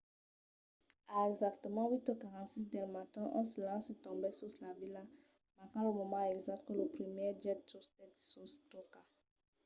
a 1.15 1.17
exactament 1.31 1.89
8:46 1.97 2.63
del 2.75 2.87
matin 2.95 3.25
un 3.39 3.45
silenci 3.53 3.91
tombèt 4.05 4.33
sus 4.39 4.55
la 4.63 4.71
vila 4.81 5.03
marcant 5.57 5.85
lo 5.85 5.93
moment 5.99 6.27
exacte 6.37 6.65
que 6.67 6.75
lo 6.79 6.85
primièr 6.95 7.31
jet 7.43 7.59
tustèt 7.69 8.13
sa 8.31 8.43
tòca 8.71 9.01